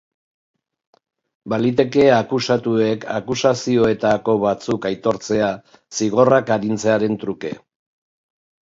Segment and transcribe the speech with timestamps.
[1.53, 5.55] Baliteke akusatuek akusazioetako batzuk aitortzea,
[6.01, 7.59] zigorrak arintzearen truke.